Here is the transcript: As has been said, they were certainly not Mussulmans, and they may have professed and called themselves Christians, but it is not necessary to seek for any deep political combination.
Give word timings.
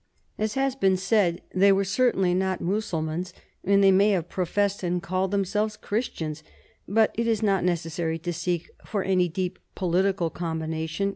As 0.39 0.55
has 0.55 0.75
been 0.75 0.97
said, 0.97 1.41
they 1.53 1.71
were 1.71 1.83
certainly 1.83 2.33
not 2.33 2.59
Mussulmans, 2.59 3.33
and 3.63 3.83
they 3.83 3.91
may 3.91 4.09
have 4.13 4.29
professed 4.29 4.81
and 4.81 4.99
called 4.99 5.29
themselves 5.29 5.77
Christians, 5.77 6.41
but 6.87 7.11
it 7.13 7.27
is 7.27 7.43
not 7.43 7.63
necessary 7.63 8.17
to 8.17 8.33
seek 8.33 8.71
for 8.83 9.03
any 9.03 9.27
deep 9.29 9.59
political 9.75 10.31
combination. 10.31 11.09